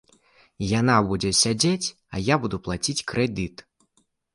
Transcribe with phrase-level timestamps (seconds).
[0.79, 3.69] Яна будзе сядзець, а я буду плаціць крэдыт.